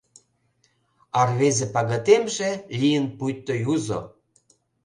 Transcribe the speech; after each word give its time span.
А 1.19 1.21
рвезе 1.29 1.65
пагытемже 1.73 2.49
лийын 2.79 3.05
пуйто 3.17 3.53
юзо. 3.73 3.99